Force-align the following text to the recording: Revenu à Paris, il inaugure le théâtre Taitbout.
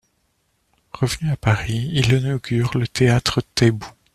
Revenu 0.93 1.29
à 1.29 1.37
Paris, 1.37 1.91
il 1.93 2.13
inaugure 2.13 2.75
le 2.75 2.87
théâtre 2.87 3.43
Taitbout. 3.53 3.93